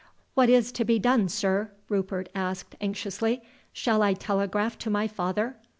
[0.33, 3.43] "What is to be done, sir?" Rupert asked anxiously.
[3.71, 5.57] "Shall I telegraph to my father?"